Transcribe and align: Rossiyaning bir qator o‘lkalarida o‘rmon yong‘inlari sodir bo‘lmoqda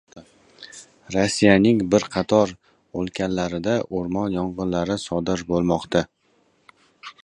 Rossiyaning 1.15 1.83
bir 1.95 2.07
qator 2.17 2.55
o‘lkalarida 3.03 3.77
o‘rmon 4.01 4.35
yong‘inlari 4.41 5.01
sodir 5.09 5.49
bo‘lmoqda 5.53 6.07